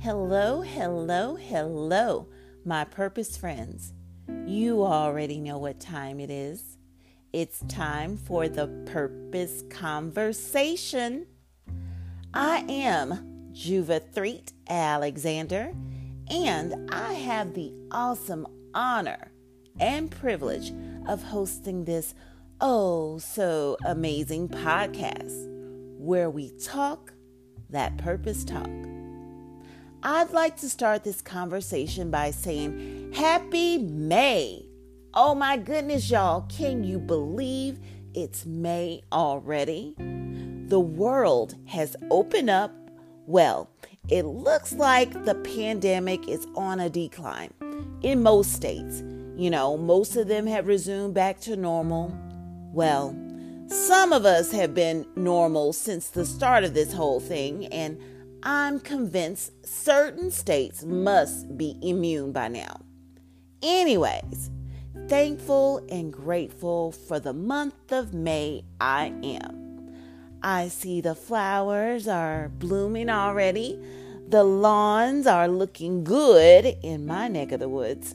Hello, 0.00 0.60
hello, 0.60 1.34
hello, 1.34 2.28
my 2.64 2.84
purpose 2.84 3.36
friends. 3.36 3.92
You 4.46 4.84
already 4.84 5.40
know 5.40 5.58
what 5.58 5.80
time 5.80 6.20
it 6.20 6.30
is. 6.30 6.78
It's 7.32 7.64
time 7.66 8.16
for 8.16 8.48
the 8.48 8.68
purpose 8.86 9.64
conversation. 9.70 11.26
I 12.32 12.58
am 12.68 13.50
Juva 13.52 14.00
Threet 14.12 14.52
Alexander, 14.68 15.74
and 16.30 16.88
I 16.92 17.14
have 17.14 17.54
the 17.54 17.74
awesome 17.90 18.46
honor 18.74 19.32
and 19.80 20.12
privilege 20.12 20.72
of 21.08 21.24
hosting 21.24 21.86
this 21.86 22.14
oh 22.60 23.18
so 23.18 23.76
amazing 23.84 24.48
podcast 24.48 25.48
where 25.98 26.30
we 26.30 26.56
talk 26.60 27.12
that 27.68 27.98
purpose 27.98 28.44
talk. 28.44 28.87
I'd 30.02 30.30
like 30.30 30.56
to 30.58 30.68
start 30.68 31.02
this 31.02 31.20
conversation 31.20 32.08
by 32.08 32.30
saying 32.30 33.12
Happy 33.14 33.78
May. 33.78 34.64
Oh 35.12 35.34
my 35.34 35.56
goodness, 35.56 36.08
y'all. 36.08 36.42
Can 36.42 36.84
you 36.84 37.00
believe 37.00 37.80
it's 38.14 38.46
May 38.46 39.02
already? 39.10 39.96
The 40.68 40.78
world 40.78 41.56
has 41.66 41.96
opened 42.12 42.48
up. 42.48 42.72
Well, 43.26 43.70
it 44.08 44.22
looks 44.22 44.72
like 44.72 45.24
the 45.24 45.34
pandemic 45.34 46.28
is 46.28 46.46
on 46.54 46.78
a 46.78 46.88
decline 46.88 47.52
in 48.02 48.22
most 48.22 48.52
states. 48.52 49.02
You 49.36 49.50
know, 49.50 49.76
most 49.76 50.14
of 50.14 50.28
them 50.28 50.46
have 50.46 50.68
resumed 50.68 51.14
back 51.14 51.40
to 51.40 51.56
normal. 51.56 52.16
Well, 52.72 53.16
some 53.66 54.12
of 54.12 54.24
us 54.24 54.52
have 54.52 54.74
been 54.74 55.06
normal 55.16 55.72
since 55.72 56.08
the 56.08 56.24
start 56.24 56.62
of 56.62 56.74
this 56.74 56.92
whole 56.92 57.18
thing, 57.18 57.66
and 57.66 58.00
I'm 58.42 58.78
convinced 58.78 59.66
certain 59.66 60.30
states 60.30 60.84
must 60.84 61.56
be 61.58 61.76
immune 61.82 62.32
by 62.32 62.48
now. 62.48 62.80
Anyways, 63.62 64.50
thankful 65.08 65.84
and 65.88 66.12
grateful 66.12 66.92
for 66.92 67.18
the 67.18 67.32
month 67.32 67.90
of 67.90 68.14
May 68.14 68.64
I 68.80 69.12
am. 69.24 69.92
I 70.40 70.68
see 70.68 71.00
the 71.00 71.16
flowers 71.16 72.06
are 72.06 72.48
blooming 72.48 73.10
already. 73.10 73.76
The 74.28 74.44
lawns 74.44 75.26
are 75.26 75.48
looking 75.48 76.04
good 76.04 76.76
in 76.82 77.06
my 77.06 77.26
neck 77.26 77.50
of 77.50 77.58
the 77.58 77.68
woods. 77.68 78.14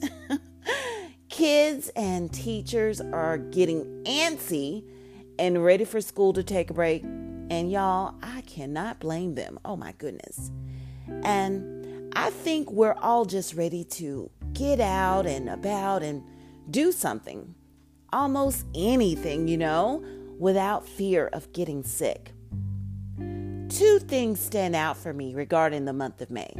Kids 1.28 1.90
and 1.96 2.32
teachers 2.32 3.00
are 3.00 3.36
getting 3.36 3.84
antsy 4.04 4.84
and 5.38 5.62
ready 5.62 5.84
for 5.84 6.00
school 6.00 6.32
to 6.32 6.42
take 6.42 6.70
a 6.70 6.74
break. 6.74 7.04
And 7.50 7.70
y'all, 7.70 8.14
I 8.22 8.40
cannot 8.42 9.00
blame 9.00 9.34
them. 9.34 9.58
Oh 9.64 9.76
my 9.76 9.92
goodness. 9.98 10.50
And 11.22 12.12
I 12.16 12.30
think 12.30 12.70
we're 12.70 12.96
all 13.00 13.24
just 13.24 13.54
ready 13.54 13.84
to 13.84 14.30
get 14.52 14.80
out 14.80 15.26
and 15.26 15.48
about 15.48 16.02
and 16.02 16.22
do 16.70 16.92
something. 16.92 17.54
Almost 18.12 18.66
anything, 18.74 19.48
you 19.48 19.58
know, 19.58 20.04
without 20.38 20.88
fear 20.88 21.28
of 21.32 21.52
getting 21.52 21.82
sick. 21.82 22.32
Two 23.68 23.98
things 23.98 24.40
stand 24.40 24.76
out 24.76 24.96
for 24.96 25.12
me 25.12 25.34
regarding 25.34 25.84
the 25.84 25.92
month 25.92 26.20
of 26.20 26.30
May. 26.30 26.52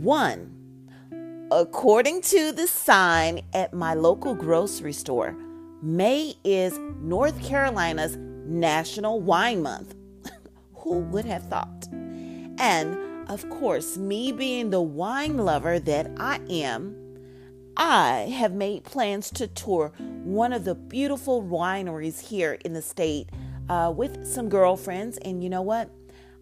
One, 0.00 0.52
according 1.52 2.22
to 2.22 2.52
the 2.52 2.66
sign 2.66 3.42
at 3.52 3.72
my 3.72 3.94
local 3.94 4.34
grocery 4.34 4.92
store, 4.92 5.36
May 5.82 6.34
is 6.42 6.78
North 7.00 7.40
Carolina's 7.44 8.18
National 8.46 9.20
Wine 9.20 9.62
Month. 9.62 9.94
Who 10.76 11.00
would 11.00 11.24
have 11.24 11.44
thought? 11.48 11.88
And 12.58 13.28
of 13.28 13.48
course, 13.50 13.96
me 13.96 14.32
being 14.32 14.70
the 14.70 14.80
wine 14.80 15.36
lover 15.36 15.78
that 15.80 16.10
I 16.16 16.40
am, 16.48 16.96
I 17.76 18.32
have 18.38 18.52
made 18.52 18.84
plans 18.84 19.30
to 19.32 19.48
tour 19.48 19.92
one 19.98 20.52
of 20.52 20.64
the 20.64 20.74
beautiful 20.74 21.42
wineries 21.42 22.28
here 22.28 22.56
in 22.64 22.72
the 22.72 22.82
state 22.82 23.30
uh, 23.68 23.92
with 23.94 24.26
some 24.26 24.48
girlfriends. 24.48 25.18
And 25.18 25.42
you 25.42 25.50
know 25.50 25.62
what? 25.62 25.90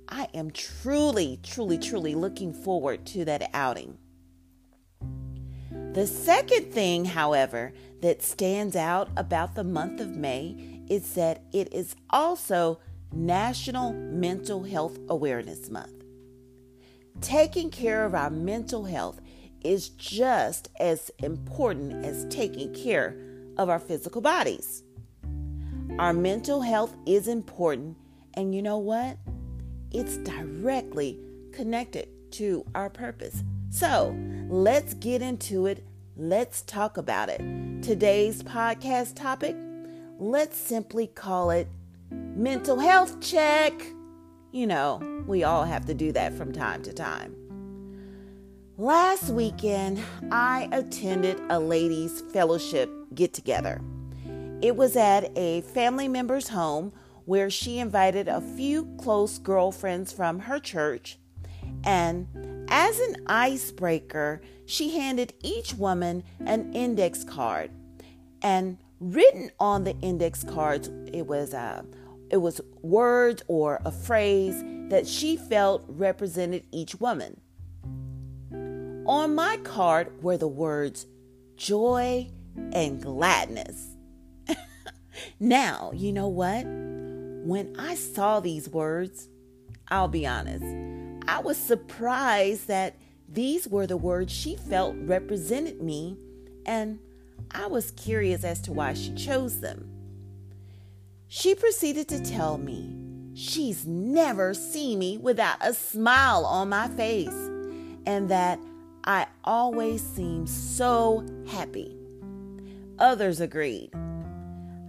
I 0.08 0.28
am 0.34 0.50
truly, 0.50 1.40
truly, 1.42 1.78
truly 1.78 2.14
looking 2.14 2.52
forward 2.52 3.06
to 3.06 3.24
that 3.24 3.50
outing. 3.54 3.98
The 5.94 6.06
second 6.06 6.72
thing, 6.72 7.04
however, 7.04 7.72
that 8.02 8.22
stands 8.22 8.76
out 8.76 9.08
about 9.16 9.54
the 9.54 9.64
month 9.64 10.00
of 10.00 10.16
May 10.16 10.73
is 10.88 11.14
that 11.14 11.42
it 11.52 11.72
is 11.72 11.94
also 12.10 12.78
National 13.12 13.92
Mental 13.92 14.64
Health 14.64 14.98
Awareness 15.08 15.70
Month. 15.70 16.04
Taking 17.20 17.70
care 17.70 18.04
of 18.04 18.14
our 18.14 18.30
mental 18.30 18.84
health 18.84 19.20
is 19.62 19.88
just 19.88 20.68
as 20.78 21.10
important 21.18 22.04
as 22.04 22.26
taking 22.28 22.74
care 22.74 23.16
of 23.56 23.68
our 23.68 23.78
physical 23.78 24.20
bodies. 24.20 24.82
Our 25.98 26.12
mental 26.12 26.60
health 26.60 26.96
is 27.06 27.28
important, 27.28 27.96
and 28.34 28.54
you 28.54 28.62
know 28.62 28.78
what? 28.78 29.16
It's 29.92 30.16
directly 30.18 31.20
connected 31.52 32.08
to 32.32 32.64
our 32.74 32.90
purpose. 32.90 33.44
So 33.70 34.16
let's 34.48 34.94
get 34.94 35.22
into 35.22 35.66
it. 35.66 35.86
Let's 36.16 36.62
talk 36.62 36.96
about 36.96 37.28
it. 37.28 37.38
Today's 37.82 38.42
podcast 38.42 39.14
topic 39.14 39.56
let's 40.18 40.56
simply 40.56 41.06
call 41.06 41.50
it 41.50 41.68
mental 42.10 42.78
health 42.78 43.20
check. 43.20 43.72
You 44.52 44.66
know, 44.66 45.22
we 45.26 45.44
all 45.44 45.64
have 45.64 45.86
to 45.86 45.94
do 45.94 46.12
that 46.12 46.34
from 46.34 46.52
time 46.52 46.82
to 46.84 46.92
time. 46.92 47.36
Last 48.76 49.30
weekend, 49.30 50.00
I 50.30 50.68
attended 50.72 51.40
a 51.48 51.58
ladies' 51.58 52.22
fellowship 52.32 52.90
get 53.14 53.32
together. 53.32 53.80
It 54.62 54.76
was 54.76 54.96
at 54.96 55.30
a 55.36 55.60
family 55.60 56.08
member's 56.08 56.48
home 56.48 56.92
where 57.24 57.50
she 57.50 57.78
invited 57.78 58.28
a 58.28 58.40
few 58.40 58.86
close 58.98 59.38
girlfriends 59.38 60.12
from 60.12 60.40
her 60.40 60.58
church. 60.58 61.18
And 61.84 62.26
as 62.68 62.98
an 62.98 63.16
icebreaker, 63.26 64.42
she 64.66 64.96
handed 64.96 65.34
each 65.42 65.74
woman 65.74 66.24
an 66.40 66.72
index 66.72 67.24
card. 67.24 67.70
And 68.42 68.78
written 69.00 69.50
on 69.58 69.84
the 69.84 69.96
index 70.00 70.44
cards, 70.44 70.90
it 71.12 71.26
was 71.26 71.54
uh, 71.54 71.82
it 72.30 72.38
was 72.38 72.60
words 72.82 73.42
or 73.48 73.80
a 73.84 73.92
phrase 73.92 74.62
that 74.88 75.06
she 75.06 75.36
felt 75.36 75.84
represented 75.88 76.64
each 76.72 77.00
woman. 77.00 77.40
On 79.06 79.34
my 79.34 79.58
card 79.58 80.22
were 80.22 80.36
the 80.36 80.48
words 80.48 81.06
joy 81.56 82.30
and 82.72 83.00
gladness. 83.02 83.96
now, 85.40 85.92
you 85.94 86.12
know 86.12 86.28
what? 86.28 86.64
When 86.64 87.76
I 87.78 87.94
saw 87.94 88.40
these 88.40 88.68
words, 88.68 89.28
I'll 89.88 90.08
be 90.08 90.26
honest, 90.26 90.64
I 91.28 91.40
was 91.40 91.58
surprised 91.58 92.68
that 92.68 92.96
these 93.28 93.68
were 93.68 93.86
the 93.86 93.96
words 93.96 94.32
she 94.32 94.56
felt 94.56 94.96
represented 94.98 95.82
me, 95.82 96.16
and 96.64 96.98
I 97.50 97.66
was 97.66 97.90
curious 97.92 98.44
as 98.44 98.60
to 98.62 98.72
why 98.72 98.94
she 98.94 99.14
chose 99.14 99.60
them. 99.60 99.88
She 101.28 101.54
proceeded 101.54 102.08
to 102.08 102.22
tell 102.22 102.58
me 102.58 102.94
she's 103.34 103.86
never 103.86 104.54
seen 104.54 104.98
me 104.98 105.18
without 105.18 105.56
a 105.60 105.74
smile 105.74 106.44
on 106.44 106.68
my 106.68 106.88
face, 106.88 107.34
and 108.06 108.28
that 108.28 108.58
I 109.04 109.26
always 109.44 110.02
seem 110.02 110.46
so 110.46 111.26
happy. 111.48 111.96
Others 112.98 113.40
agreed. 113.40 113.90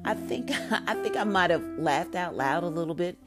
I 0.05 0.13
think 0.13 0.51
I 0.71 0.93
think 0.95 1.17
I 1.17 1.23
might 1.23 1.49
have 1.49 1.63
laughed 1.77 2.15
out 2.15 2.35
loud 2.35 2.63
a 2.63 2.67
little 2.67 2.95
bit, 2.95 3.17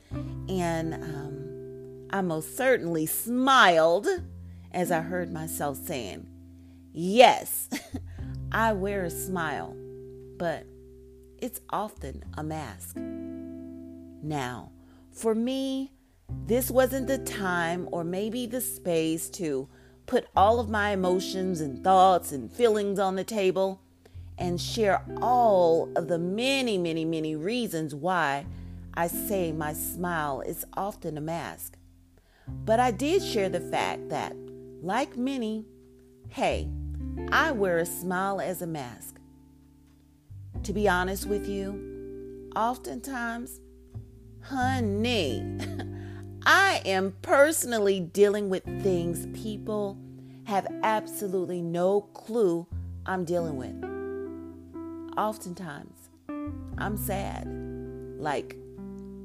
and 0.48 0.94
um, 0.94 2.06
I 2.10 2.20
most 2.22 2.56
certainly 2.56 3.06
smiled 3.06 4.06
as 4.72 4.90
I 4.92 5.00
heard 5.00 5.32
myself 5.32 5.76
saying, 5.76 6.26
"Yes, 6.92 7.68
I 8.50 8.72
wear 8.72 9.04
a 9.04 9.10
smile, 9.10 9.76
but 10.38 10.64
it's 11.38 11.60
often 11.70 12.24
a 12.36 12.42
mask." 12.42 12.96
Now, 12.96 14.72
for 15.10 15.34
me, 15.34 15.92
this 16.46 16.70
wasn't 16.70 17.06
the 17.06 17.18
time 17.18 17.88
or 17.92 18.04
maybe 18.04 18.46
the 18.46 18.60
space 18.60 19.28
to 19.30 19.68
put 20.06 20.26
all 20.34 20.60
of 20.60 20.70
my 20.70 20.90
emotions 20.90 21.60
and 21.60 21.84
thoughts 21.84 22.32
and 22.32 22.50
feelings 22.50 22.98
on 22.98 23.16
the 23.16 23.24
table 23.24 23.80
and 24.38 24.60
share 24.60 25.04
all 25.20 25.88
of 25.96 26.08
the 26.08 26.18
many, 26.18 26.78
many, 26.78 27.04
many 27.04 27.36
reasons 27.36 27.94
why 27.94 28.46
I 28.94 29.06
say 29.06 29.52
my 29.52 29.72
smile 29.72 30.40
is 30.40 30.64
often 30.74 31.18
a 31.18 31.20
mask. 31.20 31.76
But 32.64 32.80
I 32.80 32.90
did 32.90 33.22
share 33.22 33.48
the 33.48 33.60
fact 33.60 34.08
that, 34.08 34.34
like 34.82 35.16
many, 35.16 35.66
hey, 36.28 36.68
I 37.30 37.50
wear 37.52 37.78
a 37.78 37.86
smile 37.86 38.40
as 38.40 38.62
a 38.62 38.66
mask. 38.66 39.18
To 40.62 40.72
be 40.72 40.88
honest 40.88 41.26
with 41.26 41.48
you, 41.48 42.50
oftentimes, 42.56 43.60
honey, 44.42 45.44
I 46.46 46.80
am 46.84 47.14
personally 47.22 48.00
dealing 48.00 48.48
with 48.48 48.64
things 48.82 49.26
people 49.38 49.98
have 50.44 50.66
absolutely 50.82 51.60
no 51.60 52.00
clue 52.00 52.66
I'm 53.04 53.24
dealing 53.24 53.56
with. 53.56 55.18
Oftentimes, 55.18 56.08
I'm 56.78 56.96
sad, 56.96 57.46
like 58.18 58.56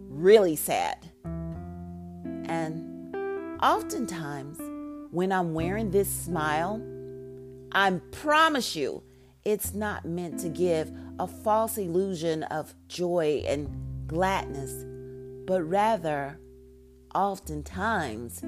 really 0.10 0.56
sad. 0.56 0.98
And 2.46 3.16
oftentimes, 3.62 4.60
when 5.12 5.32
I'm 5.32 5.54
wearing 5.54 5.92
this 5.92 6.10
smile, 6.10 6.82
I 7.74 7.92
promise 8.12 8.76
you, 8.76 9.04
it's 9.44 9.74
not 9.74 10.06
meant 10.06 10.40
to 10.42 10.50
give 10.50 10.92
a 11.20 11.28
false 11.28 11.78
illusion 11.78 12.44
of 12.44 12.74
joy 12.88 13.44
and 13.48 14.08
gladness, 14.08 14.86
but 15.46 15.64
rather, 15.64 16.40
oftentimes, 17.16 18.42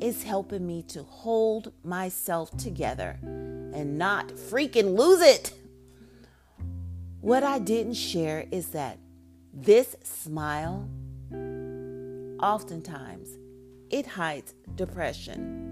it's 0.00 0.22
helping 0.22 0.66
me 0.66 0.82
to 0.88 1.02
hold 1.02 1.72
myself 1.84 2.56
together 2.56 3.18
and 3.22 3.96
not 3.96 4.28
freaking 4.28 4.96
lose 4.96 5.20
it. 5.20 5.54
What 7.20 7.44
I 7.44 7.58
didn't 7.58 7.94
share 7.94 8.46
is 8.50 8.68
that 8.68 8.98
this 9.52 9.94
smile, 10.02 10.88
oftentimes, 12.42 13.28
it 13.90 14.06
hides 14.06 14.54
depression. 14.74 15.66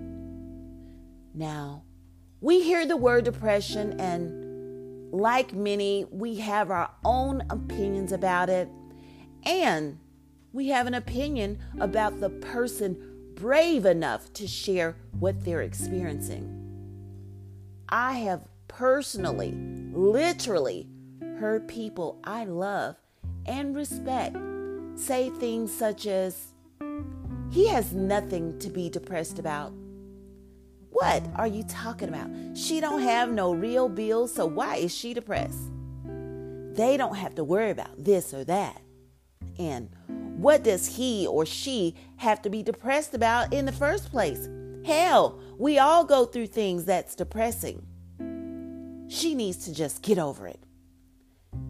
Now, 1.35 1.85
we 2.41 2.63
hear 2.63 2.87
the 2.87 2.97
word 2.97 3.25
depression, 3.25 3.99
and 4.01 5.13
like 5.13 5.53
many, 5.53 6.07
we 6.11 6.37
have 6.37 6.71
our 6.71 6.91
own 7.05 7.43
opinions 7.51 8.13
about 8.13 8.49
it, 8.49 8.69
and 9.45 9.99
we 10.53 10.69
have 10.69 10.87
an 10.87 10.95
opinion 10.95 11.59
about 11.81 12.21
the 12.21 12.31
person 12.31 13.33
brave 13.35 13.85
enough 13.87 14.33
to 14.35 14.47
share 14.47 14.97
what 15.19 15.45
they're 15.45 15.63
experiencing. 15.63 16.55
I 17.89 18.15
have 18.19 18.43
personally, 18.67 19.53
literally, 19.93 20.89
heard 21.39 21.69
people 21.69 22.21
I 22.25 22.45
love 22.45 22.97
and 23.47 23.75
respect 23.75 24.37
say 24.97 25.31
things 25.31 25.73
such 25.73 26.07
as, 26.07 26.53
He 27.51 27.69
has 27.69 27.93
nothing 27.93 28.59
to 28.59 28.69
be 28.69 28.91
depressed 28.91 29.39
about. 29.39 29.73
What 30.91 31.23
are 31.37 31.47
you 31.47 31.63
talking 31.65 32.09
about? 32.09 32.31
She 32.57 32.81
don't 32.81 33.03
have 33.03 33.31
no 33.31 33.53
real 33.53 33.89
bills, 33.89 34.35
so 34.35 34.47
why 34.47 34.77
is 34.77 34.95
she 34.95 35.15
depressed? 35.15 35.71
They 36.05 36.97
don't 36.97 37.17
have 37.17 37.35
to 37.37 37.45
worry 37.45 37.71
about 37.71 38.03
this 38.03 38.33
or 38.33 38.45
that. 38.45 38.81
And 39.59 39.91
what 40.39 40.63
does 40.63 40.97
he 40.97 41.27
or 41.27 41.45
she 41.45 41.97
have 42.17 42.41
to 42.43 42.51
be 42.51 42.63
depressed 42.63 43.15
about 43.15 43.53
in 43.53 43.67
the 43.67 43.73
first 43.73 44.11
place? 44.11 44.49
Hell, 44.85 45.41
we 45.59 45.79
all 45.79 46.05
go 46.05 46.25
through 46.25 46.47
things 46.47 46.85
that's 46.85 47.15
depressing. 47.15 47.85
She 49.09 49.35
needs 49.35 49.65
to 49.65 49.75
just 49.75 50.03
get 50.03 50.19
over 50.19 50.47
it. 50.47 50.61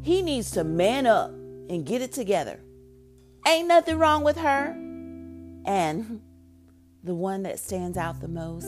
He 0.03 0.23
needs 0.23 0.50
to 0.53 0.64
man 0.64 1.06
up 1.06 1.31
and 1.31 1.87
get 1.87 2.03
it 2.03 2.12
together. 2.12 2.61
Ain't 3.47 3.69
nothing 3.69 3.99
wrong 3.99 4.23
with 4.23 4.37
her. 4.37 4.73
And 5.64 6.21
the 7.03 7.14
one 7.14 7.44
that 7.44 7.59
stands 7.59 7.97
out 7.97 8.21
the 8.21 8.29
most 8.29 8.67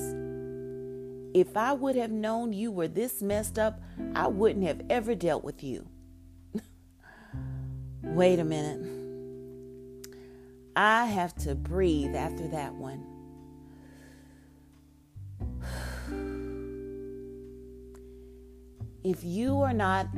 if 1.34 1.56
I 1.56 1.72
would 1.72 1.96
have 1.96 2.10
known 2.10 2.52
you 2.52 2.70
were 2.70 2.88
this 2.88 3.22
messed 3.22 3.58
up, 3.58 3.80
I 4.14 4.26
wouldn't 4.26 4.66
have 4.66 4.82
ever 4.90 5.14
dealt 5.14 5.44
with 5.44 5.62
you. 5.62 5.86
Wait 8.02 8.38
a 8.38 8.44
minute. 8.44 8.86
I 10.76 11.06
have 11.06 11.34
to 11.36 11.54
breathe 11.54 12.14
after 12.14 12.48
that 12.48 12.74
one. 12.74 13.04
If 19.02 19.24
you 19.24 19.62
are 19.62 19.72
not 19.72 20.08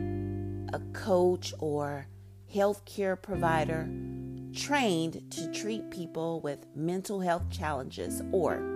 a 0.72 0.80
coach 0.92 1.54
or 1.60 2.08
healthcare 2.52 3.20
provider 3.20 3.88
trained 4.52 5.30
to 5.30 5.52
treat 5.52 5.88
people 5.90 6.40
with 6.40 6.66
mental 6.74 7.20
health 7.20 7.48
challenges, 7.48 8.22
or 8.32 8.71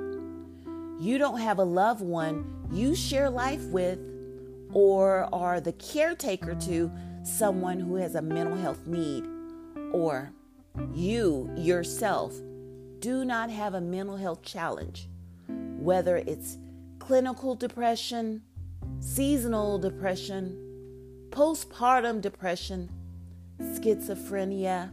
you 0.98 1.18
don't 1.18 1.40
have 1.40 1.58
a 1.58 1.64
loved 1.64 2.00
one 2.00 2.52
you 2.72 2.94
share 2.94 3.30
life 3.30 3.64
with, 3.66 3.98
or 4.72 5.28
are 5.32 5.60
the 5.60 5.72
caretaker 5.72 6.54
to 6.54 6.90
someone 7.22 7.78
who 7.78 7.96
has 7.96 8.14
a 8.14 8.22
mental 8.22 8.56
health 8.56 8.86
need, 8.86 9.24
or 9.92 10.32
you 10.94 11.50
yourself 11.56 12.34
do 13.00 13.24
not 13.24 13.50
have 13.50 13.74
a 13.74 13.80
mental 13.80 14.16
health 14.16 14.42
challenge, 14.42 15.08
whether 15.46 16.16
it's 16.16 16.58
clinical 16.98 17.54
depression, 17.54 18.42
seasonal 19.00 19.78
depression, 19.78 20.56
postpartum 21.30 22.20
depression, 22.20 22.90
schizophrenia, 23.60 24.90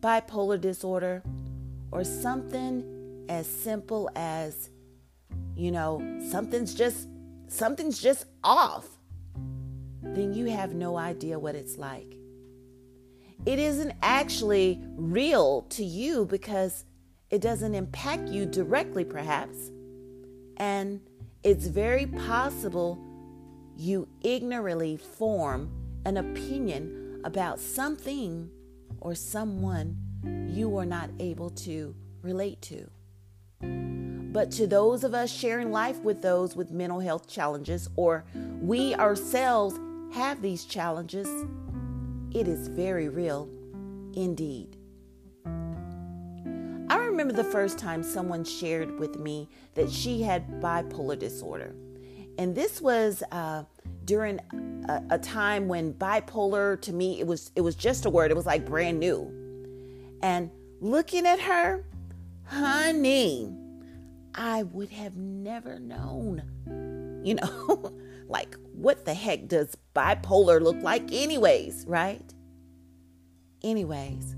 bipolar 0.00 0.60
disorder, 0.60 1.22
or 1.92 2.02
something 2.04 3.24
as 3.28 3.46
simple 3.46 4.10
as, 4.16 4.70
you 5.58 5.70
know, 5.70 6.00
something's 6.30 6.74
just 6.74 7.08
something's 7.48 8.00
just 8.00 8.26
off, 8.44 8.86
then 10.02 10.32
you 10.32 10.46
have 10.46 10.74
no 10.74 10.96
idea 10.96 11.38
what 11.38 11.54
it's 11.54 11.76
like 11.76 12.18
it 13.46 13.58
isn't 13.58 13.92
actually 14.02 14.80
real 14.96 15.62
to 15.70 15.84
you 15.84 16.26
because 16.26 16.84
it 17.30 17.40
doesn't 17.40 17.74
impact 17.74 18.28
you 18.28 18.46
directly, 18.46 19.04
perhaps. 19.04 19.70
And 20.56 21.00
it's 21.42 21.66
very 21.66 22.06
possible 22.06 22.98
you 23.76 24.08
ignorantly 24.22 24.96
form 24.96 25.70
an 26.04 26.16
opinion 26.16 27.20
about 27.24 27.60
something 27.60 28.50
or 29.00 29.14
someone 29.14 29.96
you 30.48 30.76
are 30.76 30.86
not 30.86 31.10
able 31.20 31.50
to 31.50 31.94
relate 32.22 32.60
to. 32.62 34.07
But 34.30 34.50
to 34.52 34.66
those 34.66 35.04
of 35.04 35.14
us 35.14 35.30
sharing 35.30 35.72
life 35.72 35.98
with 36.00 36.20
those 36.22 36.54
with 36.54 36.70
mental 36.70 37.00
health 37.00 37.26
challenges, 37.28 37.88
or 37.96 38.24
we 38.60 38.94
ourselves 38.94 39.78
have 40.12 40.42
these 40.42 40.64
challenges, 40.64 41.28
it 42.32 42.46
is 42.46 42.68
very 42.68 43.08
real 43.08 43.48
indeed. 44.14 44.76
I 46.90 46.96
remember 46.96 47.32
the 47.32 47.44
first 47.44 47.78
time 47.78 48.02
someone 48.02 48.44
shared 48.44 48.98
with 48.98 49.18
me 49.18 49.48
that 49.74 49.90
she 49.90 50.22
had 50.22 50.60
bipolar 50.60 51.18
disorder. 51.18 51.74
And 52.38 52.54
this 52.54 52.80
was 52.80 53.22
uh, 53.32 53.64
during 54.08 54.40
a, 54.88 55.02
a 55.10 55.18
time 55.18 55.68
when 55.68 55.92
bipolar 55.94 56.80
to 56.80 56.92
me 56.92 57.20
it 57.20 57.26
was 57.26 57.52
it 57.54 57.60
was 57.60 57.74
just 57.74 58.06
a 58.06 58.10
word 58.10 58.30
it 58.30 58.36
was 58.36 58.46
like 58.46 58.64
brand 58.64 58.98
new 58.98 59.30
and 60.22 60.50
looking 60.80 61.26
at 61.26 61.38
her 61.38 61.84
honey 62.44 63.52
i 64.38 64.62
would 64.62 64.88
have 64.88 65.16
never 65.16 65.78
known 65.78 67.20
you 67.22 67.34
know 67.34 67.92
like 68.28 68.56
what 68.72 69.04
the 69.04 69.14
heck 69.14 69.48
does 69.48 69.76
bipolar 69.94 70.60
look 70.60 70.80
like, 70.82 71.10
anyways, 71.12 71.84
right? 71.88 72.22
Anyways, 73.62 74.36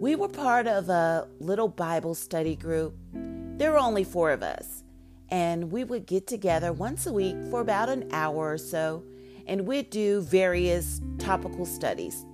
we 0.00 0.16
were 0.16 0.28
part 0.28 0.66
of 0.66 0.88
a 0.88 1.28
little 1.38 1.68
Bible 1.68 2.14
study 2.14 2.56
group. 2.56 2.94
There 3.12 3.72
were 3.72 3.78
only 3.78 4.04
four 4.04 4.30
of 4.30 4.42
us, 4.42 4.82
and 5.28 5.70
we 5.70 5.84
would 5.84 6.06
get 6.06 6.26
together 6.26 6.72
once 6.72 7.06
a 7.06 7.12
week 7.12 7.36
for 7.50 7.60
about 7.60 7.90
an 7.90 8.08
hour 8.12 8.52
or 8.52 8.58
so, 8.58 9.04
and 9.46 9.66
we'd 9.66 9.90
do 9.90 10.22
various 10.22 11.02
topical 11.18 11.66
studies. 11.66 12.24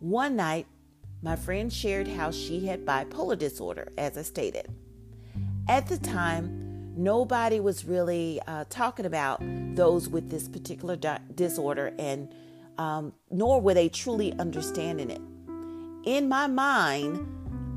One 0.00 0.36
night, 0.36 0.66
my 1.20 1.36
friend 1.36 1.70
shared 1.70 2.08
how 2.08 2.30
she 2.30 2.66
had 2.66 2.86
bipolar 2.86 3.38
disorder, 3.38 3.92
as 3.98 4.16
I 4.16 4.22
stated. 4.22 4.68
At 5.66 5.86
the 5.86 5.96
time, 5.96 6.92
nobody 6.94 7.58
was 7.58 7.86
really 7.86 8.38
uh, 8.46 8.64
talking 8.68 9.06
about 9.06 9.40
those 9.74 10.08
with 10.08 10.28
this 10.28 10.46
particular 10.46 10.94
di- 10.94 11.20
disorder, 11.34 11.94
and 11.98 12.34
um, 12.76 13.14
nor 13.30 13.62
were 13.62 13.72
they 13.72 13.88
truly 13.88 14.34
understanding 14.38 15.10
it. 15.10 15.22
In 16.06 16.28
my 16.28 16.46
mind, 16.48 17.26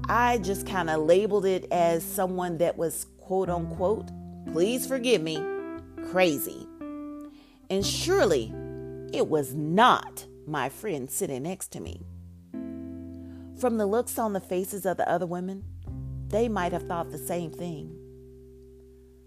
I 0.09 0.39
just 0.39 0.67
kind 0.67 0.89
of 0.89 1.03
labeled 1.03 1.45
it 1.45 1.65
as 1.71 2.03
someone 2.03 2.57
that 2.57 2.77
was 2.77 3.05
quote 3.19 3.49
unquote, 3.49 4.09
please 4.51 4.85
forgive 4.85 5.21
me, 5.21 5.41
crazy. 6.11 6.67
And 7.69 7.85
surely 7.85 8.53
it 9.13 9.27
was 9.27 9.53
not 9.53 10.25
my 10.45 10.67
friend 10.67 11.09
sitting 11.09 11.43
next 11.43 11.71
to 11.73 11.79
me. 11.79 12.05
From 13.59 13.77
the 13.77 13.85
looks 13.85 14.19
on 14.19 14.33
the 14.33 14.41
faces 14.41 14.85
of 14.85 14.97
the 14.97 15.09
other 15.09 15.25
women, 15.25 15.63
they 16.29 16.49
might 16.49 16.73
have 16.73 16.83
thought 16.83 17.11
the 17.11 17.17
same 17.17 17.51
thing. 17.51 17.95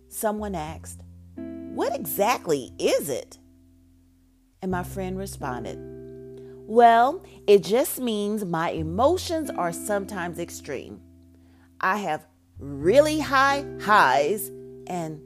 Someone 0.09 0.55
asked, 0.55 1.01
What 1.37 1.95
exactly 1.95 2.73
is 2.79 3.09
it? 3.09 3.39
And 4.63 4.71
my 4.71 4.83
friend 4.83 5.17
responded, 5.17 5.79
Well, 6.67 7.25
it 7.47 7.63
just 7.63 8.01
means 8.01 8.45
my 8.45 8.71
emotions 8.71 9.51
are 9.51 9.73
sometimes 9.73 10.39
extreme. 10.39 11.01
I 11.81 11.99
have 11.99 12.27
really 12.59 13.21
high 13.21 13.65
highs 13.81 14.51
and 14.87 15.21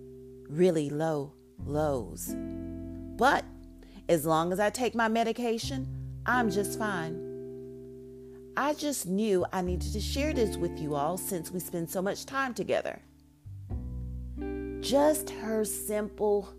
really 0.49 0.90
low 0.90 1.33
lows. 1.64 2.35
But 3.16 3.45
as 4.09 4.26
long 4.26 4.52
as 4.52 4.61
I 4.61 4.71
take 4.71 4.95
my 4.95 5.09
medication, 5.09 5.88
I'm 6.26 6.50
just 6.50 6.78
fine. 6.78 7.24
I 8.57 8.75
just 8.75 9.07
knew 9.07 9.45
I 9.53 9.63
needed 9.63 9.93
to 9.93 10.01
share 10.01 10.33
this 10.33 10.57
with 10.57 10.79
you 10.79 10.95
all 10.95 11.17
since 11.17 11.51
we 11.51 11.59
spend 11.59 11.91
so 11.91 12.01
much 12.01 12.25
time 12.25 12.55
together. 12.55 13.01
Just 14.81 15.31
her 15.31 15.65
simple 15.65 16.55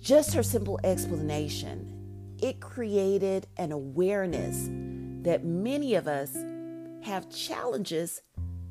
just 0.00 0.34
her 0.34 0.42
simple 0.42 0.78
explanation 0.84 2.36
it 2.42 2.60
created 2.60 3.46
an 3.56 3.72
awareness 3.72 4.68
that 5.22 5.44
many 5.44 5.94
of 5.94 6.06
us 6.06 6.36
have 7.02 7.30
challenges 7.30 8.22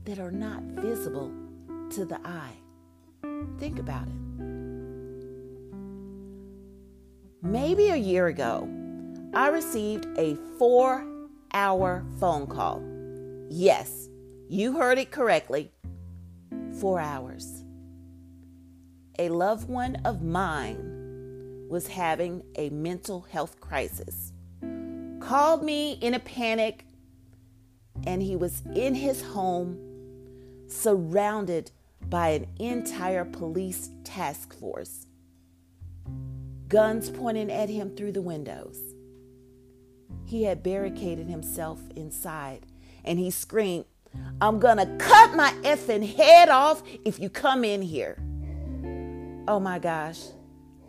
that 0.05 0.19
are 0.19 0.31
not 0.31 0.61
visible 0.63 1.31
to 1.89 2.05
the 2.05 2.19
eye. 2.25 2.55
Think 3.59 3.79
about 3.79 4.07
it. 4.07 4.13
Maybe 7.41 7.89
a 7.89 7.95
year 7.95 8.27
ago, 8.27 8.69
I 9.33 9.47
received 9.47 10.07
a 10.17 10.35
four 10.57 11.12
hour 11.53 12.03
phone 12.19 12.47
call. 12.47 12.81
Yes, 13.49 14.09
you 14.49 14.77
heard 14.77 14.97
it 14.97 15.11
correctly. 15.11 15.71
Four 16.79 16.99
hours. 16.99 17.63
A 19.19 19.29
loved 19.29 19.69
one 19.69 19.97
of 20.05 20.23
mine 20.23 21.67
was 21.69 21.87
having 21.87 22.43
a 22.57 22.69
mental 22.69 23.21
health 23.21 23.59
crisis. 23.59 24.33
Called 25.19 25.63
me 25.63 25.93
in 25.93 26.13
a 26.13 26.19
panic, 26.19 26.85
and 28.05 28.21
he 28.21 28.35
was 28.35 28.61
in 28.75 28.95
his 28.95 29.21
home, 29.21 29.77
surrounded 30.67 31.71
by 32.09 32.29
an 32.29 32.47
entire 32.59 33.25
police 33.25 33.89
task 34.03 34.57
force, 34.59 35.07
guns 36.67 37.09
pointing 37.09 37.51
at 37.51 37.69
him 37.69 37.95
through 37.95 38.11
the 38.11 38.21
windows. 38.21 38.92
He 40.25 40.43
had 40.43 40.63
barricaded 40.63 41.27
himself 41.27 41.79
inside, 41.95 42.65
and 43.03 43.19
he 43.19 43.29
screamed, 43.31 43.85
I'm 44.41 44.59
gonna 44.59 44.97
cut 44.97 45.35
my 45.35 45.51
effing 45.63 46.15
head 46.15 46.49
off 46.49 46.83
if 47.03 47.19
you 47.19 47.29
come 47.29 47.63
in 47.63 47.81
here. 47.81 48.17
Oh 49.47 49.59
my 49.59 49.79
gosh. 49.79 50.21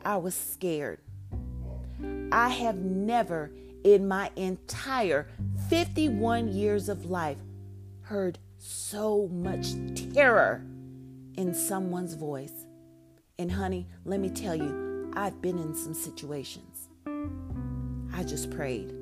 I 0.04 0.16
was 0.18 0.34
scared. 0.34 1.00
I 2.30 2.50
have 2.50 2.76
never 2.76 3.50
in 3.84 4.06
my 4.06 4.30
entire 4.36 5.28
51 5.68 6.48
years 6.48 6.88
of 6.88 7.06
life 7.06 7.38
heard 8.02 8.38
so 8.58 9.28
much 9.28 9.68
terror 10.12 10.64
in 11.36 11.54
someone's 11.54 12.14
voice. 12.14 12.66
And 13.38 13.50
honey, 13.50 13.88
let 14.04 14.20
me 14.20 14.28
tell 14.28 14.54
you, 14.54 15.10
I've 15.14 15.40
been 15.40 15.58
in 15.58 15.74
some 15.74 15.94
situations. 15.94 16.88
I 18.12 18.22
just 18.24 18.50
prayed. 18.50 18.94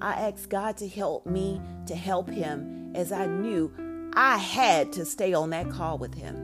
I 0.00 0.12
asked 0.12 0.48
God 0.48 0.76
to 0.78 0.88
help 0.88 1.26
me 1.26 1.60
to 1.86 1.94
help 1.94 2.28
him 2.28 2.92
as 2.94 3.12
I 3.12 3.26
knew 3.26 3.72
I 4.14 4.38
had 4.38 4.92
to 4.94 5.04
stay 5.04 5.34
on 5.34 5.50
that 5.50 5.70
call 5.70 5.98
with 5.98 6.14
him. 6.14 6.36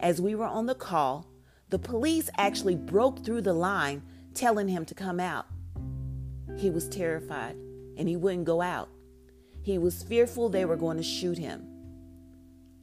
As 0.00 0.20
we 0.20 0.34
were 0.34 0.46
on 0.46 0.66
the 0.66 0.74
call, 0.74 1.26
the 1.70 1.78
police 1.78 2.28
actually 2.36 2.76
broke 2.76 3.24
through 3.24 3.42
the 3.42 3.54
line 3.54 4.02
telling 4.34 4.68
him 4.68 4.84
to 4.86 4.94
come 4.94 5.20
out. 5.20 5.46
He 6.56 6.70
was 6.70 6.88
terrified 6.88 7.56
and 7.96 8.08
he 8.08 8.16
wouldn't 8.16 8.44
go 8.44 8.60
out. 8.60 8.88
He 9.62 9.78
was 9.78 10.02
fearful 10.02 10.48
they 10.48 10.64
were 10.64 10.76
going 10.76 10.96
to 10.96 11.02
shoot 11.02 11.38
him. 11.38 11.66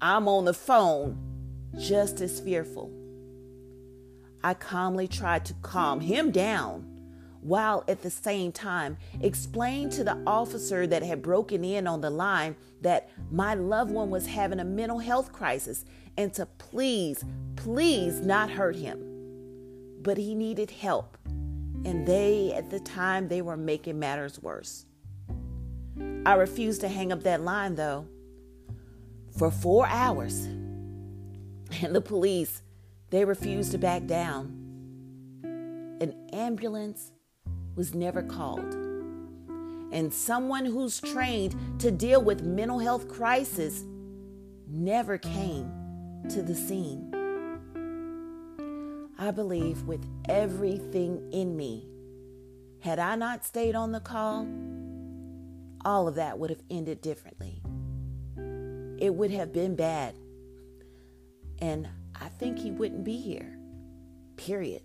I'm 0.02 0.28
on 0.28 0.46
the 0.46 0.54
phone, 0.54 1.18
just 1.78 2.22
as 2.22 2.40
fearful. 2.40 2.92
I 4.42 4.54
calmly 4.54 5.08
tried 5.08 5.44
to 5.46 5.54
calm 5.62 6.00
him 6.00 6.32
down 6.32 6.89
while 7.42 7.84
at 7.88 8.02
the 8.02 8.10
same 8.10 8.52
time 8.52 8.98
explain 9.22 9.90
to 9.90 10.04
the 10.04 10.18
officer 10.28 10.86
that 10.88 11.04
had 11.04 11.22
broken 11.22 11.64
in 11.64 11.88
on 11.88 12.02
the 12.02 12.10
line 12.10 12.56
that 12.82 13.10
my 13.32 13.54
loved 13.54 13.92
one 13.92 14.10
was 14.10 14.28
having 14.28 14.60
a 14.60 14.66
mental 14.66 15.00
health 15.00 15.32
crisis 15.32 15.86
and 16.18 16.34
to 16.34 16.46
please, 16.46 17.24
please 17.56 18.20
not 18.20 18.50
hurt 18.50 18.76
him. 18.76 19.06
But 20.02 20.18
he 20.18 20.36
needed 20.36 20.72
help, 20.72 21.18
and 21.26 22.06
they, 22.06 22.54
at 22.54 22.70
the 22.70 22.80
time, 22.80 23.28
they 23.28 23.42
were 23.42 23.58
making 23.58 24.00
matters 24.00 24.42
worse. 24.42 24.86
I 26.26 26.34
refused 26.34 26.82
to 26.82 26.88
hang 26.88 27.12
up 27.12 27.24
that 27.24 27.42
line 27.42 27.76
though 27.76 28.06
for 29.38 29.52
four 29.52 29.88
hours. 29.88 30.48
And 31.84 31.94
the 31.94 32.02
police, 32.02 32.64
they 33.12 33.24
refused 33.26 33.74
to 33.74 33.78
back 33.78 34.08
down. 34.08 34.52
An 36.02 36.16
ambulance 36.34 37.12
was 37.80 37.96
never 37.96 38.22
called. 38.22 38.74
And 39.94 40.14
someone 40.14 40.66
who's 40.66 41.00
trained 41.00 41.56
to 41.80 41.92
deal 41.92 42.22
with 42.22 42.44
mental 42.44 42.78
health 42.78 43.08
crisis 43.08 43.86
never 44.68 45.18
came 45.18 45.72
to 46.28 46.42
the 46.42 46.56
scene. 46.56 47.10
I 49.18 49.32
believe 49.32 49.84
with 49.84 50.06
everything 50.28 51.32
in 51.32 51.56
me, 51.56 51.88
had 52.82 53.00
I 53.00 53.16
not 53.16 53.46
stayed 53.46 53.76
on 53.76 53.94
the 53.94 54.02
call, 54.02 54.46
all 55.86 56.10
of 56.10 56.16
that 56.16 56.38
would 56.38 56.50
have 56.50 56.64
ended 56.70 57.00
differently. 57.00 57.62
It 58.98 59.16
would 59.16 59.32
have 59.32 59.54
been 59.54 59.78
bad. 59.78 60.16
And 61.60 61.88
I 62.14 62.28
think 62.28 62.60
he 62.60 62.72
wouldn't 62.72 63.06
be 63.06 63.16
here. 63.16 63.58
Period. 64.36 64.82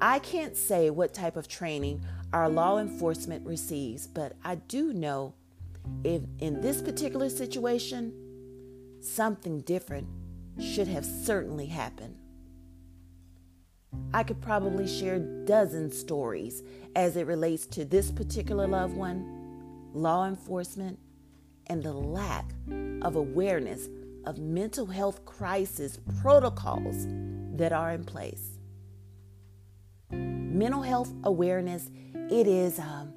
I 0.00 0.20
can't 0.20 0.56
say 0.56 0.90
what 0.90 1.12
type 1.12 1.36
of 1.36 1.48
training 1.48 2.02
our 2.32 2.48
law 2.48 2.78
enforcement 2.78 3.44
receives, 3.44 4.06
but 4.06 4.34
I 4.44 4.56
do 4.56 4.92
know 4.92 5.34
if 6.04 6.22
in 6.38 6.60
this 6.60 6.82
particular 6.82 7.28
situation, 7.28 8.12
something 9.00 9.60
different 9.62 10.06
should 10.60 10.88
have 10.88 11.04
certainly 11.04 11.66
happened. 11.66 12.16
I 14.14 14.22
could 14.22 14.40
probably 14.40 14.86
share 14.86 15.18
dozens 15.18 15.98
stories 15.98 16.62
as 16.94 17.16
it 17.16 17.26
relates 17.26 17.66
to 17.68 17.84
this 17.84 18.10
particular 18.10 18.68
loved 18.68 18.96
one, 18.96 19.90
law 19.94 20.26
enforcement, 20.26 20.98
and 21.66 21.82
the 21.82 21.92
lack 21.92 22.46
of 23.02 23.16
awareness 23.16 23.88
of 24.24 24.38
mental 24.38 24.86
health 24.86 25.24
crisis 25.24 25.98
protocols 26.20 27.06
that 27.56 27.72
are 27.72 27.92
in 27.92 28.04
place. 28.04 28.57
Mental 30.58 30.82
health 30.82 31.14
awareness, 31.22 31.88
it 32.30 32.48
is 32.48 32.80
um, 32.80 33.12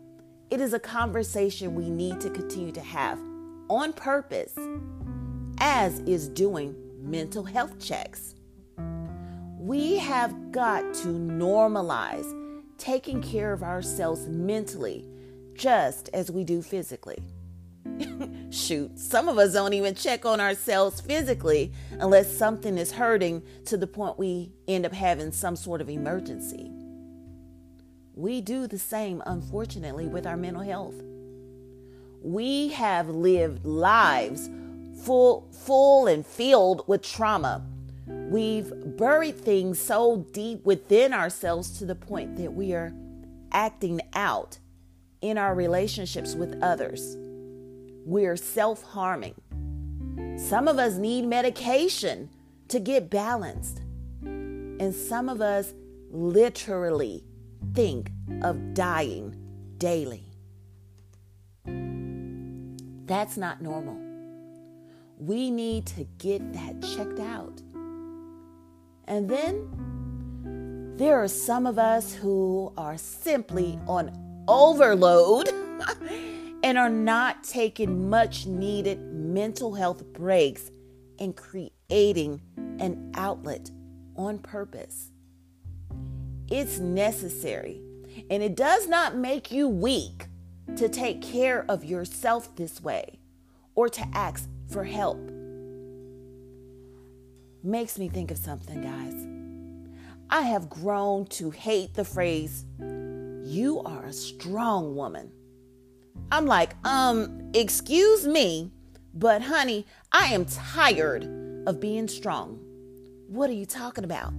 it 0.51 0.61
is 0.61 0.73
a 0.73 0.79
conversation 0.79 1.73
we 1.73 1.89
need 1.89 2.21
to 2.21 2.29
continue 2.29 2.71
to 2.71 2.81
have 2.81 3.19
on 3.67 3.93
purpose, 3.93 4.55
as 5.57 6.01
is 6.01 6.27
doing 6.27 6.75
mental 7.01 7.43
health 7.43 7.79
checks. 7.79 8.35
We 9.57 9.97
have 9.97 10.51
got 10.51 10.93
to 10.97 11.07
normalize 11.07 12.31
taking 12.77 13.23
care 13.23 13.53
of 13.53 13.63
ourselves 13.63 14.27
mentally 14.27 15.03
just 15.55 16.11
as 16.13 16.29
we 16.29 16.43
do 16.43 16.61
physically. 16.61 17.23
Shoot, 18.51 18.99
some 18.99 19.27
of 19.27 19.39
us 19.39 19.53
don't 19.53 19.73
even 19.73 19.95
check 19.95 20.27
on 20.27 20.39
ourselves 20.39 21.01
physically 21.01 21.73
unless 21.93 22.31
something 22.31 22.77
is 22.77 22.91
hurting 22.91 23.41
to 23.65 23.77
the 23.77 23.87
point 23.87 24.19
we 24.19 24.51
end 24.67 24.85
up 24.85 24.93
having 24.93 25.31
some 25.31 25.55
sort 25.55 25.81
of 25.81 25.89
emergency. 25.89 26.71
We 28.21 28.39
do 28.39 28.67
the 28.67 28.77
same, 28.77 29.23
unfortunately, 29.25 30.05
with 30.05 30.27
our 30.27 30.37
mental 30.37 30.61
health. 30.61 30.93
We 32.21 32.67
have 32.67 33.09
lived 33.09 33.65
lives 33.65 34.47
full, 35.03 35.47
full 35.51 36.05
and 36.05 36.23
filled 36.23 36.83
with 36.87 37.01
trauma. 37.01 37.65
We've 38.05 38.71
buried 38.95 39.39
things 39.39 39.79
so 39.79 40.27
deep 40.33 40.63
within 40.63 41.13
ourselves 41.13 41.79
to 41.79 41.85
the 41.87 41.95
point 41.95 42.37
that 42.37 42.53
we 42.53 42.73
are 42.73 42.93
acting 43.51 44.01
out 44.13 44.59
in 45.21 45.39
our 45.39 45.55
relationships 45.55 46.35
with 46.35 46.61
others. 46.61 47.17
We're 48.05 48.37
self 48.37 48.83
harming. 48.83 49.33
Some 50.37 50.67
of 50.67 50.77
us 50.77 50.93
need 50.93 51.25
medication 51.25 52.29
to 52.67 52.79
get 52.79 53.09
balanced. 53.09 53.81
And 54.21 54.93
some 54.93 55.27
of 55.27 55.41
us 55.41 55.73
literally 56.11 57.23
think 57.73 58.11
of 58.43 58.73
dying 58.73 59.35
daily. 59.77 60.25
That's 63.05 63.37
not 63.37 63.61
normal. 63.61 63.99
We 65.17 65.51
need 65.51 65.85
to 65.87 66.05
get 66.17 66.53
that 66.53 66.81
checked 66.81 67.19
out. 67.19 67.61
And 69.05 69.29
then 69.29 70.95
there 70.97 71.21
are 71.21 71.27
some 71.27 71.65
of 71.65 71.77
us 71.77 72.13
who 72.13 72.73
are 72.77 72.97
simply 72.97 73.79
on 73.87 74.11
overload 74.47 75.49
and 76.63 76.77
are 76.77 76.89
not 76.89 77.43
taking 77.43 78.09
much 78.09 78.45
needed 78.45 78.99
mental 79.13 79.73
health 79.73 80.05
breaks 80.13 80.71
and 81.19 81.35
creating 81.35 82.41
an 82.79 83.11
outlet 83.15 83.69
on 84.15 84.39
purpose. 84.39 85.10
It's 86.51 86.79
necessary, 86.79 87.81
and 88.29 88.43
it 88.43 88.57
does 88.57 88.85
not 88.85 89.15
make 89.15 89.53
you 89.53 89.69
weak 89.69 90.25
to 90.75 90.89
take 90.89 91.21
care 91.21 91.65
of 91.69 91.85
yourself 91.85 92.53
this 92.57 92.81
way 92.81 93.19
or 93.73 93.87
to 93.87 94.05
ask 94.13 94.49
for 94.69 94.83
help. 94.83 95.31
Makes 97.63 97.97
me 97.97 98.09
think 98.09 98.31
of 98.31 98.37
something, 98.37 98.81
guys. 98.81 99.15
I 100.29 100.41
have 100.41 100.69
grown 100.69 101.25
to 101.27 101.51
hate 101.51 101.93
the 101.93 102.03
phrase, 102.03 102.65
you 103.43 103.81
are 103.85 104.03
a 104.03 104.13
strong 104.13 104.93
woman. 104.93 105.31
I'm 106.33 106.45
like, 106.45 106.75
um, 106.85 107.51
excuse 107.53 108.27
me, 108.27 108.73
but 109.13 109.41
honey, 109.41 109.85
I 110.11 110.33
am 110.33 110.43
tired 110.43 111.23
of 111.65 111.79
being 111.79 112.09
strong. 112.09 112.59
What 113.27 113.49
are 113.49 113.53
you 113.53 113.65
talking 113.65 114.03
about? 114.03 114.33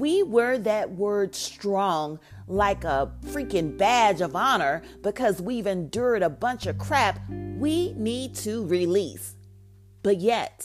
We 0.00 0.22
wear 0.22 0.56
that 0.56 0.92
word 0.92 1.34
strong 1.34 2.18
like 2.48 2.84
a 2.84 3.12
freaking 3.26 3.76
badge 3.76 4.22
of 4.22 4.34
honor 4.34 4.80
because 5.02 5.42
we've 5.42 5.66
endured 5.66 6.22
a 6.22 6.30
bunch 6.30 6.64
of 6.64 6.78
crap 6.78 7.20
we 7.28 7.92
need 7.92 8.34
to 8.36 8.66
release. 8.66 9.34
But 10.02 10.22
yet, 10.22 10.64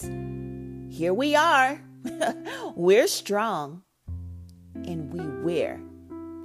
here 0.89 1.13
we 1.13 1.35
are. 1.35 1.81
We're 2.75 3.07
strong 3.07 3.81
and 4.75 5.11
we 5.11 5.19
wear 5.43 5.81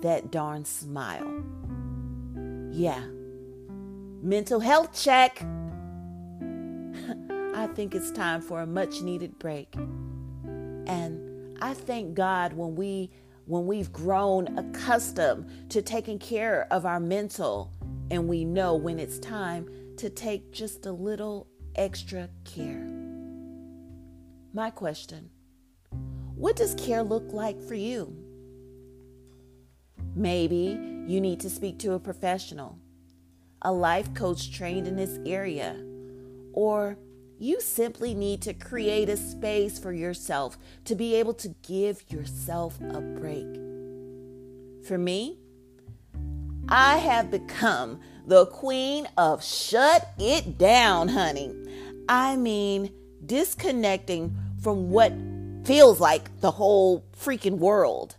that 0.01 0.33
darn 0.33 0.65
smile. 0.65 1.45
Yeah. 2.73 3.05
Mental 4.21 4.59
health 4.59 5.01
check. 5.01 5.41
I 7.55 7.69
think 7.69 7.95
it's 7.95 8.11
time 8.11 8.41
for 8.41 8.63
a 8.63 8.67
much 8.67 9.01
needed 9.01 9.39
break. 9.39 9.77
And 9.77 11.30
I 11.61 11.75
thank 11.75 12.15
God 12.15 12.53
when 12.53 12.75
we 12.75 13.11
when 13.47 13.67
we've 13.67 13.93
grown 13.93 14.59
accustomed 14.59 15.71
to 15.71 15.83
taking 15.83 16.19
care 16.19 16.69
of 16.71 16.87
our 16.87 17.01
mental 17.01 17.73
and 18.11 18.29
we 18.29 18.45
know 18.45 18.77
when 18.77 18.99
it's 18.99 19.19
time 19.19 19.69
to 19.97 20.09
take 20.09 20.53
just 20.53 20.87
a 20.87 20.93
little 20.93 21.49
extra 21.75 22.29
care. 22.45 22.87
My 24.53 24.71
question 24.71 25.31
What 26.35 26.57
does 26.57 26.75
care 26.75 27.03
look 27.03 27.33
like 27.33 27.61
for 27.61 27.75
you? 27.75 28.17
Maybe 30.15 30.79
you 31.07 31.21
need 31.21 31.41
to 31.41 31.51
speak 31.51 31.79
to 31.81 31.93
a 31.93 32.01
professional, 32.01 32.79
a 33.63 33.73
life 33.73 34.13
coach 34.15 34.53
trained 34.53 34.89
in 34.89 34.97
this 34.97 35.19
area, 35.27 35.77
or 36.53 36.97
you 37.41 37.59
simply 37.59 38.15
need 38.15 38.43
to 38.43 38.53
create 38.53 39.09
a 39.09 39.17
space 39.17 39.79
for 39.79 39.93
yourself 39.93 40.59
to 40.85 40.95
be 40.95 41.15
able 41.15 41.33
to 41.33 41.49
give 41.67 42.05
yourself 42.11 42.79
a 42.81 43.01
break. 43.01 43.47
For 44.87 44.99
me, 44.99 45.39
I 46.69 46.99
have 46.99 47.31
become 47.31 47.99
the 48.27 48.45
queen 48.45 49.09
of 49.17 49.43
shut 49.43 50.11
it 50.19 50.59
down, 50.59 51.09
honey. 51.09 51.55
I 52.11 52.37
mean, 52.37 52.93
disconnecting 53.25 54.37
from 54.63 54.91
what 54.91 55.15
feels 55.65 55.99
like 55.99 56.41
the 56.43 56.51
whole 56.51 57.07
freaking 57.19 57.57
world. 57.57 58.17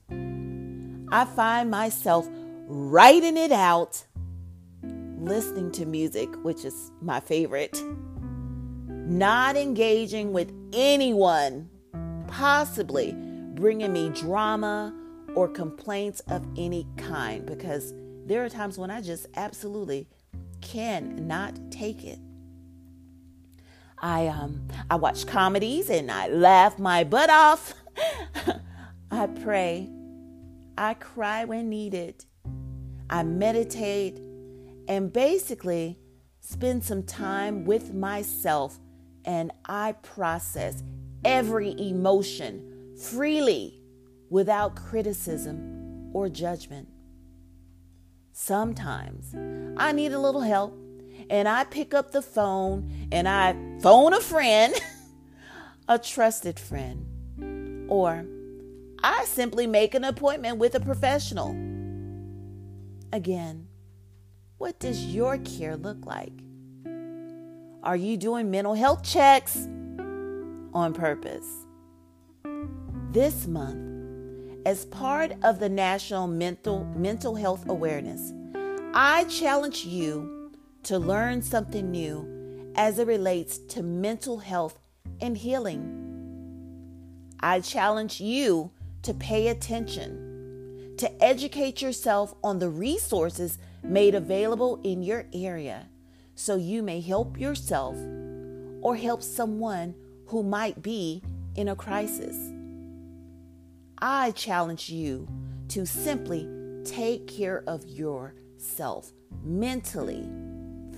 I 1.12 1.26
find 1.26 1.70
myself 1.70 2.28
writing 2.66 3.38
it 3.38 3.52
out, 3.52 4.04
listening 5.20 5.72
to 5.74 5.86
music, 5.86 6.30
which 6.44 6.66
is 6.66 6.92
my 7.02 7.20
favorite 7.20 7.80
not 9.18 9.58
engaging 9.58 10.32
with 10.32 10.54
anyone, 10.72 11.70
possibly 12.28 13.14
bringing 13.56 13.92
me 13.92 14.10
drama 14.10 14.96
or 15.36 15.50
complaints 15.50 16.22
of 16.22 16.48
any 16.58 16.88
kind, 16.96 17.46
because 17.46 17.94
there 18.26 18.44
are 18.46 18.50
times 18.50 18.78
when 18.78 18.90
I 18.90 19.02
just 19.02 19.28
absolutely 19.36 20.08
cannot 20.62 21.60
take 21.72 22.06
it. 22.06 22.20
I 23.98 24.28
um 24.28 24.68
I 24.90 24.96
watch 24.96 25.28
comedies 25.28 25.90
and 25.90 26.10
I 26.10 26.28
laugh 26.30 26.80
my 26.80 27.04
butt 27.04 27.30
off. 27.30 27.74
I 29.12 29.28
pray. 29.28 29.90
I 30.78 30.94
cry 30.96 31.44
when 31.46 31.70
needed. 31.70 32.26
I 33.10 33.24
meditate 33.24 34.20
and 34.88 35.12
basically 35.12 36.00
spend 36.40 36.84
some 36.84 37.04
time 37.04 37.66
with 37.66 37.94
myself 37.94 38.80
and 39.26 39.52
I 39.66 39.94
process 39.94 40.84
every 41.24 41.76
emotion 41.78 42.96
freely 42.98 43.82
without 44.30 44.76
criticism 44.76 46.10
or 46.14 46.30
judgment. 46.30 46.88
Sometimes 48.32 49.36
I 49.78 49.92
need 49.92 50.14
a 50.14 50.20
little 50.20 50.42
help 50.42 50.78
and 51.30 51.48
I 51.48 51.64
pick 51.66 51.94
up 51.94 52.12
the 52.12 52.22
phone 52.22 53.08
and 53.12 53.28
I 53.28 53.54
phone 53.82 54.14
a 54.14 54.22
friend, 54.22 54.74
a 55.88 56.00
trusted 56.00 56.60
friend, 56.60 57.90
or 57.90 58.26
I 59.04 59.26
simply 59.26 59.68
make 59.68 59.94
an 59.94 60.04
appointment 60.04 60.58
with 60.58 60.76
a 60.76 60.80
professional. 60.80 61.52
Again, 63.14 63.68
what 64.58 64.80
does 64.80 65.06
your 65.08 65.38
care 65.40 65.76
look 65.76 66.06
like? 66.06 66.34
Are 67.84 67.96
you 67.96 68.16
doing 68.16 68.52
mental 68.52 68.76
health 68.76 69.02
checks 69.02 69.68
on 70.72 70.94
purpose? 70.94 71.48
This 73.12 73.48
month, 73.48 74.68
as 74.68 74.86
part 74.86 75.32
of 75.42 75.60
the 75.60 75.68
National 75.68 76.28
Mental, 76.28 76.86
Mental 76.96 77.34
Health 77.34 77.68
Awareness, 77.68 78.34
I 78.94 79.24
challenge 79.24 79.84
you 79.84 80.52
to 80.84 81.00
learn 81.00 81.42
something 81.42 81.90
new 81.90 82.72
as 82.76 83.00
it 83.00 83.08
relates 83.08 83.58
to 83.58 83.82
mental 83.82 84.38
health 84.38 84.78
and 85.20 85.36
healing. 85.36 87.34
I 87.40 87.62
challenge 87.62 88.22
you 88.22 88.70
to 89.02 89.16
pay 89.16 89.48
attention, 89.48 90.94
to 90.98 91.24
educate 91.24 91.82
yourself 91.82 92.36
on 92.44 92.60
the 92.60 92.70
resources 92.70 93.58
made 93.82 94.14
available 94.14 94.80
in 94.84 95.02
your 95.02 95.26
area 95.34 95.88
so 96.42 96.56
you 96.56 96.82
may 96.82 97.00
help 97.00 97.40
yourself 97.40 97.96
or 98.82 98.96
help 98.96 99.22
someone 99.22 99.94
who 100.26 100.42
might 100.42 100.82
be 100.82 101.22
in 101.54 101.68
a 101.68 101.76
crisis. 101.76 102.36
I 104.00 104.32
challenge 104.32 104.90
you 104.90 105.28
to 105.68 105.86
simply 105.86 106.50
take 106.84 107.28
care 107.28 107.64
of 107.68 107.86
yourself 107.88 109.12
mentally, 109.44 110.28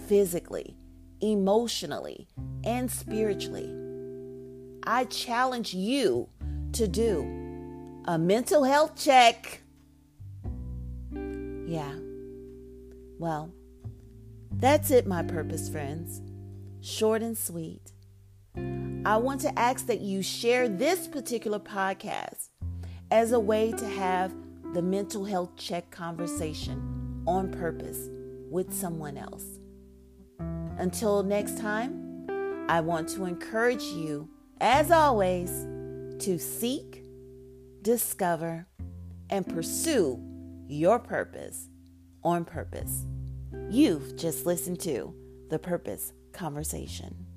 physically, 0.08 0.78
emotionally, 1.20 2.30
and 2.64 2.90
spiritually. 2.90 3.70
I 4.88 5.04
challenge 5.06 5.74
you 5.74 6.30
to 6.72 6.88
do 6.88 7.24
a 8.06 8.18
mental 8.18 8.64
health 8.64 8.96
check. 8.96 9.60
Yeah. 11.12 11.96
Well, 13.20 13.52
that's 14.60 14.92
it, 14.92 15.08
my 15.08 15.24
purpose 15.24 15.70
friends. 15.70 16.22
Short 16.82 17.22
and 17.22 17.38
sweet. 17.38 17.92
I 19.06 19.18
want 19.18 19.42
to 19.42 19.60
ask 19.60 19.88
that 19.88 20.02
you 20.02 20.22
share 20.22 20.70
this 20.70 21.08
particular 21.08 21.60
podcast 21.60 22.50
as 23.12 23.32
a 23.32 23.40
way 23.40 23.72
to 23.74 23.88
have 23.88 24.34
the 24.74 24.82
mental 24.82 25.26
health 25.26 25.56
check 25.56 25.92
conversation 25.92 27.24
on 27.28 27.52
purpose 27.52 28.10
with 28.50 28.74
someone 28.74 29.18
else. 29.18 29.46
Until 30.78 31.24
next 31.24 31.58
time, 31.58 32.66
I 32.70 32.82
want 32.82 33.10
to 33.10 33.26
encourage 33.26 33.84
you, 33.84 34.30
as 34.62 34.90
always, 34.90 35.50
to 36.20 36.40
seek, 36.40 37.04
discover, 37.82 38.68
and 39.30 39.48
pursue 39.48 40.20
your 40.68 40.98
purpose 40.98 41.68
on 42.24 42.46
purpose. 42.46 43.06
You've 43.74 44.16
just 44.16 44.46
listened 44.46 44.80
to 44.82 45.16
the 45.50 45.58
Purpose 45.58 46.14
Conversation. 46.32 47.33